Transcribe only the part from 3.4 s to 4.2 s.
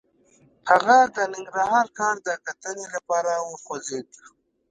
وخوځېد.